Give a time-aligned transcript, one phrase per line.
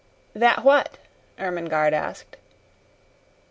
[0.33, 0.97] "That what?"
[1.37, 2.35] Ermengarde asked.